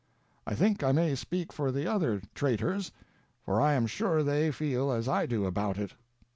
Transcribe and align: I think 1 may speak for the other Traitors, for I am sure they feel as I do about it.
I 0.47 0.55
think 0.55 0.81
1 0.81 0.95
may 0.95 1.13
speak 1.13 1.53
for 1.53 1.71
the 1.71 1.85
other 1.85 2.23
Traitors, 2.33 2.91
for 3.43 3.61
I 3.61 3.73
am 3.73 3.85
sure 3.85 4.23
they 4.23 4.49
feel 4.51 4.91
as 4.91 5.07
I 5.07 5.27
do 5.27 5.45
about 5.45 5.77
it. 5.77 5.93